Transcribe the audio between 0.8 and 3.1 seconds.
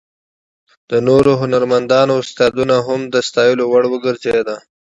د نورو هنرمندانو استعداد هم